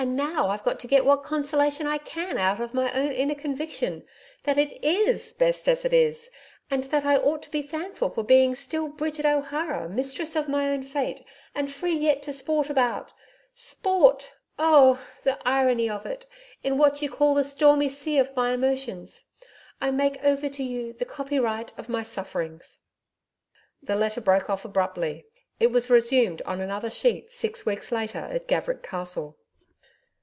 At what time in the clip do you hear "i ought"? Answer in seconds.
7.04-7.42